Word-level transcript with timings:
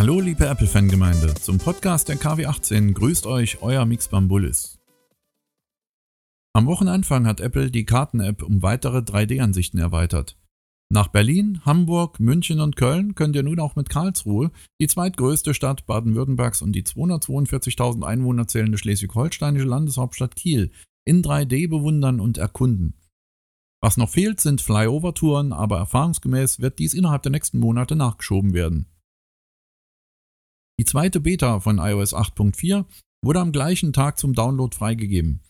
Hallo 0.00 0.18
liebe 0.18 0.46
Apple-Fangemeinde, 0.46 1.34
zum 1.34 1.58
Podcast 1.58 2.08
der 2.08 2.16
KW18 2.16 2.94
grüßt 2.94 3.26
euch 3.26 3.60
euer 3.60 3.84
Mix 3.84 4.08
Bambulis. 4.08 4.78
Am 6.54 6.64
Wochenanfang 6.64 7.26
hat 7.26 7.42
Apple 7.42 7.70
die 7.70 7.84
Karten-App 7.84 8.42
um 8.42 8.62
weitere 8.62 9.00
3D-Ansichten 9.00 9.76
erweitert. 9.76 10.38
Nach 10.88 11.08
Berlin, 11.08 11.60
Hamburg, 11.66 12.18
München 12.18 12.60
und 12.60 12.76
Köln 12.76 13.14
könnt 13.14 13.36
ihr 13.36 13.42
nun 13.42 13.60
auch 13.60 13.76
mit 13.76 13.90
Karlsruhe, 13.90 14.50
die 14.80 14.86
zweitgrößte 14.86 15.52
Stadt 15.52 15.84
Baden-Württembergs 15.84 16.62
und 16.62 16.72
die 16.72 16.84
242.000 16.84 18.02
Einwohner 18.02 18.48
zählende 18.48 18.78
schleswig-holsteinische 18.78 19.66
Landeshauptstadt 19.66 20.34
Kiel, 20.34 20.70
in 21.04 21.22
3D 21.22 21.68
bewundern 21.68 22.20
und 22.20 22.38
erkunden. 22.38 22.94
Was 23.82 23.98
noch 23.98 24.08
fehlt, 24.08 24.40
sind 24.40 24.62
Flyover-Touren, 24.62 25.52
aber 25.52 25.76
erfahrungsgemäß 25.76 26.60
wird 26.60 26.78
dies 26.78 26.94
innerhalb 26.94 27.22
der 27.22 27.32
nächsten 27.32 27.58
Monate 27.58 27.96
nachgeschoben 27.96 28.54
werden. 28.54 28.86
Die 30.80 30.86
zweite 30.86 31.20
Beta 31.20 31.60
von 31.60 31.76
iOS 31.76 32.14
8.4 32.14 32.86
wurde 33.22 33.40
am 33.40 33.52
gleichen 33.52 33.92
Tag 33.92 34.18
zum 34.18 34.32
Download 34.32 34.74
freigegeben. 34.74 35.42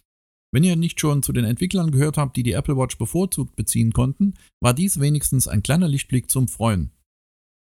Wenn 0.52 0.64
ihr 0.64 0.74
nicht 0.74 0.98
schon 0.98 1.22
zu 1.22 1.32
den 1.32 1.44
Entwicklern 1.44 1.92
gehört 1.92 2.18
habt, 2.18 2.36
die 2.36 2.42
die 2.42 2.50
Apple 2.50 2.76
Watch 2.76 2.98
bevorzugt 2.98 3.54
beziehen 3.54 3.92
konnten, 3.92 4.34
war 4.60 4.74
dies 4.74 4.98
wenigstens 4.98 5.46
ein 5.46 5.62
kleiner 5.62 5.86
Lichtblick 5.86 6.28
zum 6.32 6.48
Freuen. 6.48 6.90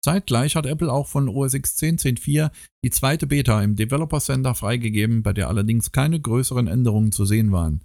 Zeitgleich 0.02 0.56
hat 0.56 0.68
Apple 0.68 0.90
auch 0.90 1.08
von 1.08 1.28
OS 1.28 1.54
X 1.54 1.76
10.10.4 1.80 2.50
die 2.86 2.92
zweite 2.92 3.28
Beta 3.28 3.62
im 3.62 3.76
Developer 3.76 4.22
Center 4.22 4.56
freigegeben, 4.56 5.22
bei 5.22 5.34
der 5.34 5.50
allerdings 5.50 5.92
keine 5.92 6.22
größeren 6.22 6.68
Änderungen 6.68 7.12
zu 7.12 7.26
sehen 7.26 7.52
waren. 7.52 7.82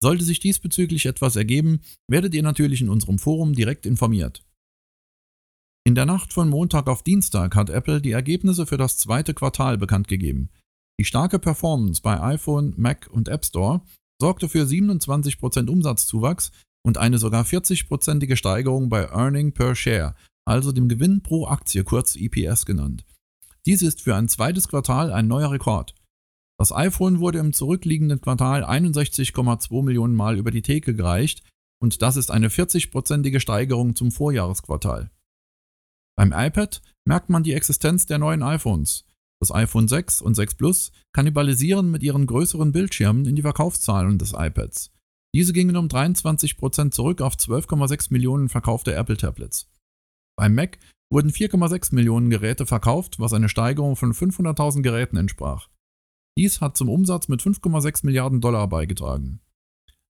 Sollte 0.00 0.22
sich 0.22 0.38
diesbezüglich 0.38 1.06
etwas 1.06 1.34
ergeben, 1.34 1.80
werdet 2.06 2.34
ihr 2.34 2.44
natürlich 2.44 2.82
in 2.82 2.88
unserem 2.88 3.18
Forum 3.18 3.52
direkt 3.52 3.84
informiert. 3.84 4.44
In 5.88 5.94
der 5.94 6.04
Nacht 6.04 6.34
von 6.34 6.50
Montag 6.50 6.86
auf 6.86 7.02
Dienstag 7.02 7.56
hat 7.56 7.70
Apple 7.70 8.02
die 8.02 8.10
Ergebnisse 8.10 8.66
für 8.66 8.76
das 8.76 8.98
zweite 8.98 9.32
Quartal 9.32 9.78
bekannt 9.78 10.06
gegeben. 10.06 10.50
Die 11.00 11.06
starke 11.06 11.38
Performance 11.38 12.02
bei 12.02 12.20
iPhone, 12.20 12.74
Mac 12.76 13.08
und 13.10 13.26
App 13.26 13.42
Store 13.42 13.80
sorgte 14.20 14.50
für 14.50 14.64
27% 14.64 15.66
Umsatzzuwachs 15.70 16.52
und 16.84 16.98
eine 16.98 17.16
sogar 17.16 17.42
40%ige 17.42 18.36
Steigerung 18.36 18.90
bei 18.90 19.04
Earning 19.04 19.52
per 19.52 19.74
Share, 19.74 20.14
also 20.44 20.72
dem 20.72 20.90
Gewinn 20.90 21.22
pro 21.22 21.46
Aktie, 21.46 21.84
kurz 21.84 22.16
EPS 22.16 22.66
genannt. 22.66 23.06
Dies 23.64 23.80
ist 23.80 24.02
für 24.02 24.14
ein 24.14 24.28
zweites 24.28 24.68
Quartal 24.68 25.10
ein 25.10 25.26
neuer 25.26 25.52
Rekord. 25.52 25.94
Das 26.58 26.70
iPhone 26.70 27.18
wurde 27.18 27.38
im 27.38 27.54
zurückliegenden 27.54 28.20
Quartal 28.20 28.62
61,2 28.62 29.82
Millionen 29.82 30.14
Mal 30.14 30.36
über 30.36 30.50
die 30.50 30.60
Theke 30.60 30.94
gereicht 30.94 31.44
und 31.80 32.02
das 32.02 32.18
ist 32.18 32.30
eine 32.30 32.50
40%ige 32.50 33.40
Steigerung 33.40 33.96
zum 33.96 34.12
Vorjahresquartal. 34.12 35.10
Beim 36.18 36.32
iPad 36.32 36.82
merkt 37.06 37.30
man 37.30 37.44
die 37.44 37.52
Existenz 37.52 38.04
der 38.06 38.18
neuen 38.18 38.42
iPhones. 38.42 39.06
Das 39.40 39.54
iPhone 39.54 39.86
6 39.86 40.20
und 40.20 40.34
6 40.34 40.56
Plus 40.56 40.90
kannibalisieren 41.12 41.92
mit 41.92 42.02
ihren 42.02 42.26
größeren 42.26 42.72
Bildschirmen 42.72 43.24
in 43.24 43.36
die 43.36 43.42
Verkaufszahlen 43.42 44.18
des 44.18 44.32
iPads. 44.36 44.90
Diese 45.32 45.52
gingen 45.52 45.76
um 45.76 45.86
23% 45.86 46.90
zurück 46.90 47.20
auf 47.20 47.36
12,6 47.36 48.08
Millionen 48.12 48.48
verkaufte 48.48 48.94
Apple-Tablets. 48.94 49.70
Beim 50.36 50.56
Mac 50.56 50.80
wurden 51.08 51.30
4,6 51.30 51.94
Millionen 51.94 52.30
Geräte 52.30 52.66
verkauft, 52.66 53.20
was 53.20 53.32
eine 53.32 53.48
Steigerung 53.48 53.94
von 53.94 54.12
500.000 54.12 54.82
Geräten 54.82 55.18
entsprach. 55.18 55.68
Dies 56.36 56.60
hat 56.60 56.76
zum 56.76 56.88
Umsatz 56.88 57.28
mit 57.28 57.42
5,6 57.42 58.04
Milliarden 58.04 58.40
Dollar 58.40 58.68
beigetragen. 58.68 59.40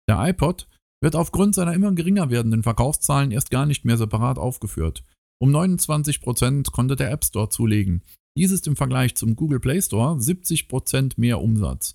Der 0.08 0.24
iPod 0.28 0.68
wird 1.02 1.16
aufgrund 1.16 1.56
seiner 1.56 1.74
immer 1.74 1.90
geringer 1.90 2.30
werdenden 2.30 2.62
Verkaufszahlen 2.62 3.32
erst 3.32 3.50
gar 3.50 3.66
nicht 3.66 3.84
mehr 3.84 3.96
separat 3.96 4.38
aufgeführt. 4.38 5.02
Um 5.38 5.54
29% 5.54 6.70
konnte 6.70 6.96
der 6.96 7.10
App 7.10 7.24
Store 7.24 7.48
zulegen, 7.48 8.02
dies 8.36 8.50
ist 8.50 8.66
im 8.66 8.76
Vergleich 8.76 9.14
zum 9.16 9.34
Google 9.34 9.60
Play 9.60 9.80
Store 9.80 10.18
70% 10.18 11.14
mehr 11.16 11.40
Umsatz. 11.40 11.94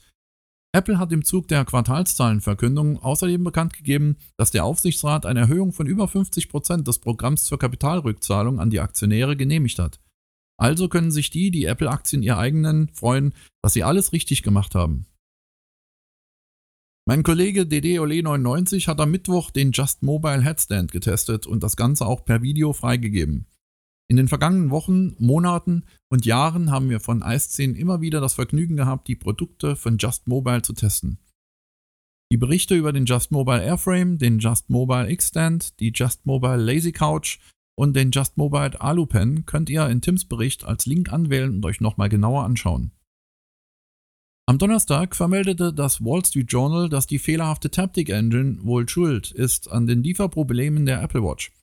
Apple 0.74 0.98
hat 0.98 1.12
im 1.12 1.26
Zug 1.26 1.50
der 1.50 1.66
Quartalszahlenverkündung 1.66 2.98
außerdem 2.98 3.44
bekannt 3.44 3.74
gegeben, 3.74 4.18
dass 4.38 4.52
der 4.52 4.64
Aufsichtsrat 4.64 5.26
eine 5.26 5.42
Erhöhung 5.42 5.74
von 5.74 5.86
über 5.86 6.06
50% 6.06 6.84
des 6.84 7.00
Programms 7.00 7.44
zur 7.44 7.60
Kapitalrückzahlung 7.60 8.60
an 8.60 8.70
die 8.70 8.80
Aktionäre 8.80 9.36
genehmigt 9.36 9.80
hat. 9.80 10.00
Also 10.58 10.88
können 10.88 11.12
sich 11.12 11.30
die, 11.30 11.52
die 11.52 11.66
Apple-Aktien 11.66 12.24
ihr 12.24 12.38
eigenen, 12.38 12.88
freuen, 12.94 13.34
dass 13.62 13.74
sie 13.74 13.84
alles 13.84 14.14
richtig 14.14 14.44
gemacht 14.44 14.74
haben. 14.74 15.06
Mein 17.08 17.24
Kollege 17.24 17.64
DD-Ole99 17.64 18.88
hat 18.88 19.02
am 19.02 19.10
Mittwoch 19.10 19.50
den 19.50 19.72
Just 19.72 20.04
Mobile 20.04 20.44
Headstand 20.44 20.92
getestet 20.92 21.48
und 21.48 21.64
das 21.64 21.76
Ganze 21.76 22.06
auch 22.06 22.26
per 22.26 22.44
Video 22.44 22.74
freigegeben. 22.74 23.48
In 24.08 24.18
den 24.18 24.28
vergangenen 24.28 24.70
Wochen, 24.70 25.16
Monaten 25.18 25.86
und 26.10 26.26
Jahren 26.26 26.70
haben 26.70 26.90
wir 26.90 27.00
von 27.00 27.24
Ice10 27.24 27.74
immer 27.74 28.02
wieder 28.02 28.22
das 28.22 28.36
Vergnügen 28.36 28.76
gehabt, 28.76 29.08
die 29.08 29.16
Produkte 29.16 29.76
von 29.76 29.98
Just 29.98 30.28
Mobile 30.28 30.62
zu 30.62 30.74
testen. 30.74 31.18
Die 32.32 32.38
Berichte 32.38 32.76
über 32.76 32.94
den 32.94 33.06
Just 33.06 33.32
Mobile 33.32 33.64
Airframe, 33.64 34.18
den 34.20 34.38
Just 34.38 34.70
Mobile 34.70 35.10
X-Stand, 35.10 35.80
die 35.80 35.92
Just 35.96 36.26
Mobile 36.26 36.58
Lazy 36.58 36.92
Couch 36.92 37.40
und 37.76 37.96
den 37.96 38.12
Just 38.12 38.38
Mobile 38.38 38.80
Alu 38.80 39.08
Pen 39.08 39.46
könnt 39.48 39.70
ihr 39.72 39.88
in 39.88 40.02
Tims 40.02 40.26
Bericht 40.26 40.66
als 40.66 40.86
Link 40.86 41.12
anwählen 41.12 41.56
und 41.56 41.66
euch 41.66 41.82
nochmal 41.82 42.10
genauer 42.10 42.44
anschauen. 42.44 42.92
Am 44.52 44.58
Donnerstag 44.58 45.16
vermeldete 45.16 45.72
das 45.72 46.04
Wall 46.04 46.26
Street 46.26 46.52
Journal, 46.52 46.90
dass 46.90 47.08
die 47.08 47.20
fehlerhafte 47.20 47.72
Taptic 47.72 48.10
Engine 48.10 48.58
wohl 48.64 48.90
schuld 48.90 49.32
ist 49.32 49.72
an 49.72 49.88
den 49.88 50.04
Lieferproblemen 50.04 50.86
der 50.86 51.02
Apple 51.02 51.24
Watch. 51.24 51.54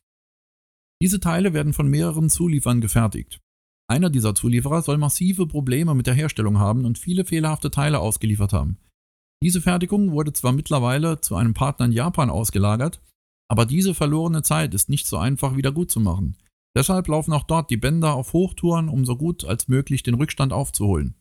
Diese 0.99 1.19
Teile 1.19 1.53
werden 1.53 1.73
von 1.73 1.87
mehreren 1.87 2.31
Zulieferern 2.31 2.81
gefertigt. 2.81 3.41
Einer 3.87 4.09
dieser 4.09 4.33
Zulieferer 4.33 4.81
soll 4.81 4.97
massive 4.97 5.45
Probleme 5.45 5.93
mit 5.93 6.07
der 6.07 6.15
Herstellung 6.15 6.57
haben 6.57 6.83
und 6.83 6.97
viele 6.97 7.25
fehlerhafte 7.25 7.69
Teile 7.69 7.99
ausgeliefert 7.99 8.53
haben. 8.53 8.79
Diese 9.43 9.61
Fertigung 9.61 10.11
wurde 10.11 10.33
zwar 10.33 10.53
mittlerweile 10.53 11.21
zu 11.21 11.35
einem 11.35 11.53
Partner 11.53 11.85
in 11.85 11.91
Japan 11.91 12.31
ausgelagert, 12.31 13.03
aber 13.51 13.67
diese 13.67 13.93
verlorene 13.93 14.41
Zeit 14.41 14.73
ist 14.73 14.89
nicht 14.89 15.05
so 15.05 15.17
einfach 15.17 15.55
wieder 15.55 15.71
gut 15.71 15.91
zu 15.91 15.99
machen. 15.99 16.37
Deshalb 16.75 17.07
laufen 17.07 17.33
auch 17.33 17.43
dort 17.43 17.69
die 17.69 17.77
Bänder 17.77 18.15
auf 18.15 18.33
Hochtouren, 18.33 18.89
um 18.89 19.05
so 19.05 19.15
gut 19.15 19.45
als 19.45 19.67
möglich 19.67 20.01
den 20.01 20.15
Rückstand 20.15 20.53
aufzuholen. 20.53 21.13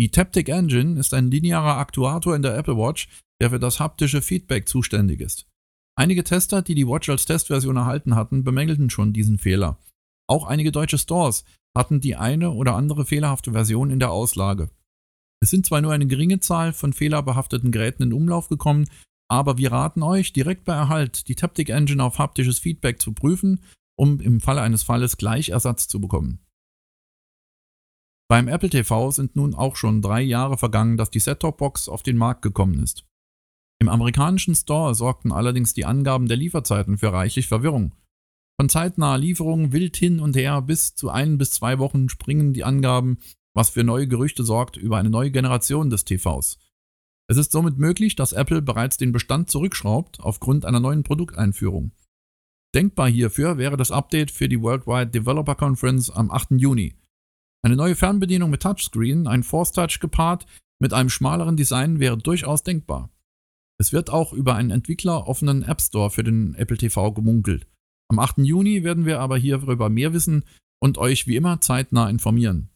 Die 0.00 0.10
Taptic 0.10 0.48
Engine 0.48 0.98
ist 0.98 1.14
ein 1.14 1.30
linearer 1.30 1.76
Aktuator 1.78 2.34
in 2.34 2.42
der 2.42 2.56
Apple 2.56 2.76
Watch, 2.76 3.08
der 3.40 3.50
für 3.50 3.60
das 3.60 3.78
haptische 3.78 4.22
Feedback 4.22 4.68
zuständig 4.68 5.20
ist. 5.20 5.46
Einige 5.96 6.24
Tester, 6.24 6.62
die 6.62 6.74
die 6.74 6.88
Watch 6.88 7.08
als 7.08 7.26
Testversion 7.26 7.76
erhalten 7.76 8.16
hatten, 8.16 8.42
bemängelten 8.42 8.90
schon 8.90 9.12
diesen 9.12 9.38
Fehler. 9.38 9.78
Auch 10.28 10.46
einige 10.46 10.72
deutsche 10.72 10.98
Stores 10.98 11.44
hatten 11.76 12.00
die 12.00 12.16
eine 12.16 12.50
oder 12.50 12.74
andere 12.74 13.04
fehlerhafte 13.04 13.52
Version 13.52 13.90
in 13.90 14.00
der 14.00 14.10
Auslage. 14.10 14.70
Es 15.40 15.50
sind 15.50 15.66
zwar 15.66 15.80
nur 15.80 15.92
eine 15.92 16.06
geringe 16.06 16.40
Zahl 16.40 16.72
von 16.72 16.92
fehlerbehafteten 16.92 17.70
Geräten 17.70 18.04
in 18.04 18.12
Umlauf 18.12 18.48
gekommen, 18.48 18.86
aber 19.28 19.58
wir 19.58 19.72
raten 19.72 20.02
euch, 20.02 20.32
direkt 20.32 20.64
bei 20.64 20.74
Erhalt 20.74 21.28
die 21.28 21.34
Taptic 21.34 21.68
Engine 21.68 22.02
auf 22.02 22.18
haptisches 22.18 22.58
Feedback 22.58 23.00
zu 23.00 23.12
prüfen, 23.12 23.60
um 23.96 24.20
im 24.20 24.40
Falle 24.40 24.62
eines 24.62 24.82
Falles 24.82 25.16
gleich 25.16 25.50
Ersatz 25.50 25.86
zu 25.86 26.00
bekommen. 26.00 26.43
Beim 28.34 28.48
Apple 28.48 28.68
TV 28.68 29.12
sind 29.12 29.36
nun 29.36 29.54
auch 29.54 29.76
schon 29.76 30.02
drei 30.02 30.20
Jahre 30.20 30.58
vergangen, 30.58 30.96
dass 30.96 31.08
die 31.08 31.20
Set-Top-Box 31.20 31.88
auf 31.88 32.02
den 32.02 32.16
Markt 32.16 32.42
gekommen 32.42 32.82
ist. 32.82 33.04
Im 33.80 33.88
amerikanischen 33.88 34.56
Store 34.56 34.92
sorgten 34.96 35.30
allerdings 35.30 35.72
die 35.72 35.84
Angaben 35.84 36.26
der 36.26 36.36
Lieferzeiten 36.36 36.98
für 36.98 37.12
reichlich 37.12 37.46
Verwirrung. 37.46 37.94
Von 38.60 38.68
zeitnaher 38.68 39.18
Lieferung 39.18 39.70
wild 39.70 39.96
hin 39.96 40.18
und 40.18 40.34
her 40.34 40.62
bis 40.62 40.96
zu 40.96 41.10
ein 41.10 41.38
bis 41.38 41.52
zwei 41.52 41.78
Wochen 41.78 42.08
springen 42.08 42.52
die 42.52 42.64
Angaben, 42.64 43.18
was 43.54 43.70
für 43.70 43.84
neue 43.84 44.08
Gerüchte 44.08 44.42
sorgt 44.42 44.76
über 44.76 44.96
eine 44.96 45.10
neue 45.10 45.30
Generation 45.30 45.88
des 45.88 46.04
TVs. 46.04 46.58
Es 47.28 47.36
ist 47.36 47.52
somit 47.52 47.78
möglich, 47.78 48.16
dass 48.16 48.32
Apple 48.32 48.62
bereits 48.62 48.96
den 48.96 49.12
Bestand 49.12 49.48
zurückschraubt 49.48 50.18
aufgrund 50.18 50.64
einer 50.64 50.80
neuen 50.80 51.04
Produkteinführung. 51.04 51.92
Denkbar 52.74 53.08
hierfür 53.08 53.58
wäre 53.58 53.76
das 53.76 53.92
Update 53.92 54.32
für 54.32 54.48
die 54.48 54.60
Worldwide 54.60 55.12
Developer 55.12 55.54
Conference 55.54 56.10
am 56.10 56.32
8. 56.32 56.54
Juni. 56.56 56.94
Eine 57.64 57.76
neue 57.76 57.96
Fernbedienung 57.96 58.50
mit 58.50 58.62
Touchscreen, 58.62 59.26
ein 59.26 59.42
Force 59.42 59.72
Touch 59.72 59.98
gepaart 59.98 60.44
mit 60.82 60.92
einem 60.92 61.08
schmaleren 61.08 61.56
Design 61.56 61.98
wäre 61.98 62.18
durchaus 62.18 62.62
denkbar. 62.62 63.08
Es 63.80 63.90
wird 63.90 64.10
auch 64.10 64.34
über 64.34 64.54
einen 64.54 64.70
entwickleroffenen 64.70 65.62
App 65.62 65.80
Store 65.80 66.10
für 66.10 66.22
den 66.22 66.54
Apple 66.56 66.76
TV 66.76 67.12
gemunkelt. 67.12 67.66
Am 68.10 68.18
8. 68.18 68.38
Juni 68.38 68.84
werden 68.84 69.06
wir 69.06 69.20
aber 69.20 69.38
hierüber 69.38 69.88
mehr 69.88 70.12
wissen 70.12 70.44
und 70.78 70.98
euch 70.98 71.26
wie 71.26 71.36
immer 71.36 71.62
zeitnah 71.62 72.10
informieren. 72.10 72.68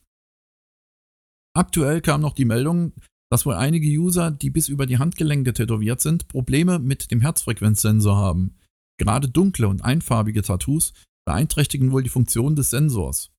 Aktuell 1.55 2.01
kam 2.01 2.21
noch 2.21 2.33
die 2.33 2.45
Meldung, 2.45 2.93
dass 3.31 3.45
wohl 3.45 3.53
einige 3.53 3.87
User, 3.87 4.31
die 4.31 4.49
bis 4.49 4.69
über 4.69 4.87
die 4.87 4.97
Handgelenke 4.97 5.53
tätowiert 5.53 6.01
sind, 6.01 6.27
Probleme 6.27 6.79
mit 6.79 7.11
dem 7.11 7.21
Herzfrequenzsensor 7.21 8.17
haben. 8.17 8.55
Gerade 8.97 9.29
dunkle 9.29 9.67
und 9.67 9.85
einfarbige 9.85 10.41
Tattoos 10.41 10.93
beeinträchtigen 11.27 11.91
wohl 11.91 12.01
die 12.01 12.09
Funktion 12.09 12.55
des 12.55 12.71
Sensors. 12.71 13.31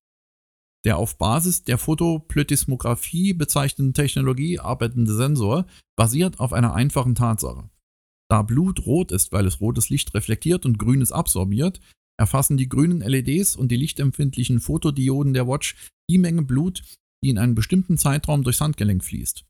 Der 0.85 0.97
auf 0.97 1.19
Basis 1.19 1.65
der 1.65 1.77
Fotoplethysmographie 1.77 3.35
bezeichneten 3.35 3.93
Technologie 3.93 4.59
arbeitende 4.59 5.15
Sensor 5.15 5.67
basiert 5.97 6.41
auf 6.41 6.53
einer 6.53 6.75
einfachen 6.75 7.15
Tatsache. 7.15 7.69
Da 8.31 8.43
Blut 8.43 8.87
rot 8.87 9.13
ist, 9.13 9.33
weil 9.33 9.47
es 9.47 9.61
rotes 9.61 9.91
Licht 9.91 10.15
reflektiert 10.15 10.65
und 10.65 10.79
grünes 10.79 11.13
absorbiert, 11.13 11.81
erfassen 12.19 12.57
die 12.57 12.69
grünen 12.69 13.01
LEDs 13.01 13.57
und 13.57 13.71
die 13.71 13.77
lichtempfindlichen 13.77 14.61
Fotodioden 14.61 15.35
der 15.35 15.49
Watch 15.49 15.75
die 16.09 16.19
Menge 16.19 16.43
Blut, 16.43 16.83
die 17.23 17.31
in 17.31 17.39
einem 17.39 17.55
bestimmten 17.55 17.99
Zeitraum 17.99 18.43
durchs 18.43 18.61
Handgelenk 18.61 19.05
fließt. 19.05 19.45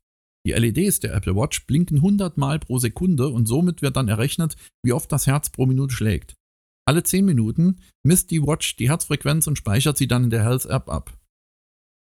Die 0.45 0.53
LEDs 0.53 0.99
der 0.99 1.13
Apple 1.13 1.35
Watch 1.35 1.65
blinken 1.67 1.97
100 1.97 2.37
Mal 2.37 2.59
pro 2.59 2.79
Sekunde 2.79 3.29
und 3.29 3.45
somit 3.45 3.81
wird 3.81 3.95
dann 3.95 4.07
errechnet, 4.07 4.57
wie 4.83 4.93
oft 4.93 5.11
das 5.11 5.27
Herz 5.27 5.51
pro 5.51 5.65
Minute 5.65 5.93
schlägt. 5.93 6.33
Alle 6.87 7.03
10 7.03 7.23
Minuten 7.23 7.79
misst 8.03 8.31
die 8.31 8.41
Watch 8.41 8.75
die 8.75 8.89
Herzfrequenz 8.89 9.45
und 9.47 9.57
speichert 9.57 9.97
sie 9.97 10.07
dann 10.07 10.25
in 10.25 10.29
der 10.31 10.43
Health 10.43 10.65
App 10.65 10.89
ab. 10.89 11.20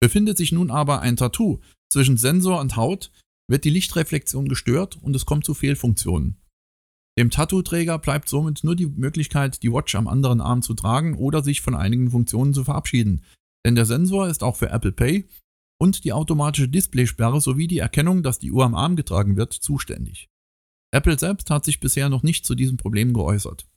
Befindet 0.01 0.37
sich 0.37 0.51
nun 0.51 0.71
aber 0.71 1.01
ein 1.01 1.17
Tattoo 1.17 1.59
zwischen 1.91 2.17
Sensor 2.17 2.59
und 2.59 2.75
Haut, 2.75 3.11
wird 3.49 3.65
die 3.65 3.69
Lichtreflexion 3.69 4.47
gestört 4.47 4.97
und 5.01 5.15
es 5.15 5.25
kommt 5.25 5.45
zu 5.45 5.53
Fehlfunktionen. 5.53 6.37
Dem 7.17 7.31
Tattoo-Träger 7.31 7.99
bleibt 7.99 8.29
somit 8.29 8.63
nur 8.63 8.75
die 8.75 8.85
Möglichkeit, 8.85 9.61
die 9.63 9.73
Watch 9.73 9.95
am 9.95 10.07
anderen 10.07 10.39
Arm 10.39 10.61
zu 10.61 10.73
tragen 10.73 11.15
oder 11.15 11.43
sich 11.43 11.61
von 11.61 11.75
einigen 11.75 12.11
Funktionen 12.11 12.53
zu 12.53 12.63
verabschieden, 12.63 13.25
denn 13.65 13.75
der 13.75 13.85
Sensor 13.85 14.29
ist 14.29 14.43
auch 14.43 14.55
für 14.55 14.69
Apple 14.69 14.93
Pay 14.93 15.27
und 15.81 16.05
die 16.05 16.13
automatische 16.13 16.69
Displaysperre 16.69 17.41
sowie 17.41 17.67
die 17.67 17.79
Erkennung, 17.79 18.23
dass 18.23 18.39
die 18.39 18.51
Uhr 18.51 18.63
am 18.63 18.75
Arm 18.75 18.95
getragen 18.95 19.35
wird, 19.35 19.53
zuständig. 19.53 20.29
Apple 20.91 21.19
selbst 21.19 21.49
hat 21.49 21.65
sich 21.65 21.79
bisher 21.79 22.09
noch 22.09 22.23
nicht 22.23 22.45
zu 22.45 22.55
diesem 22.55 22.77
Problem 22.77 23.13
geäußert. 23.13 23.67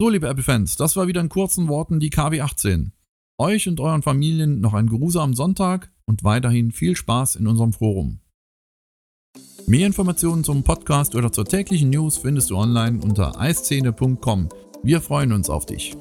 So, 0.00 0.08
liebe 0.08 0.28
Apple-Fans, 0.28 0.76
das 0.76 0.96
war 0.96 1.06
wieder 1.06 1.20
in 1.20 1.28
kurzen 1.28 1.68
Worten 1.68 2.00
die 2.00 2.10
KW18. 2.10 2.92
Euch 3.40 3.68
und 3.68 3.78
euren 3.78 4.02
Familien 4.02 4.60
noch 4.60 4.74
einen 4.74 4.88
geruhsamen 4.88 5.36
Sonntag 5.36 5.92
und 6.06 6.24
weiterhin 6.24 6.72
viel 6.72 6.96
Spaß 6.96 7.36
in 7.36 7.46
unserem 7.46 7.72
Forum. 7.72 8.18
Mehr 9.66 9.86
Informationen 9.86 10.42
zum 10.42 10.64
Podcast 10.64 11.14
oder 11.14 11.30
zur 11.30 11.44
täglichen 11.44 11.90
News 11.90 12.18
findest 12.18 12.50
du 12.50 12.56
online 12.56 13.00
unter 13.00 13.38
eiszene.com. 13.38 14.48
Wir 14.82 15.00
freuen 15.00 15.32
uns 15.32 15.50
auf 15.50 15.66
dich. 15.66 15.94